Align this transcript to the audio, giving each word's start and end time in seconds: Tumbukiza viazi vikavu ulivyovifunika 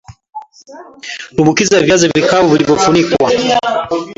Tumbukiza 1.35 1.81
viazi 1.81 2.07
vikavu 2.07 2.53
ulivyovifunika 2.53 3.15